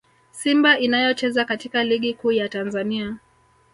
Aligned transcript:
Simba 0.31 0.79
inayocheza 0.79 1.45
katika 1.45 1.83
Ligi 1.83 2.13
Kuu 2.13 2.31
ya 2.31 2.49
Tanzania 2.49 3.17